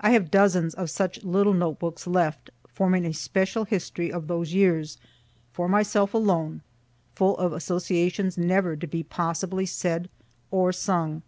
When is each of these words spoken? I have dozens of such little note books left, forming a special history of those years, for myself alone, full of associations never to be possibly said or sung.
I 0.00 0.12
have 0.12 0.30
dozens 0.30 0.72
of 0.72 0.88
such 0.88 1.22
little 1.22 1.52
note 1.52 1.78
books 1.78 2.06
left, 2.06 2.48
forming 2.66 3.04
a 3.04 3.12
special 3.12 3.66
history 3.66 4.10
of 4.10 4.26
those 4.26 4.54
years, 4.54 4.96
for 5.52 5.68
myself 5.68 6.14
alone, 6.14 6.62
full 7.14 7.36
of 7.36 7.52
associations 7.52 8.38
never 8.38 8.74
to 8.74 8.86
be 8.86 9.02
possibly 9.02 9.66
said 9.66 10.08
or 10.50 10.72
sung. 10.72 11.20